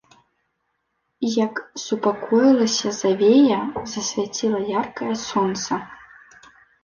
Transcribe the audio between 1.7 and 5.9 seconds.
супакоілася завея, засвяціла яркае сонца.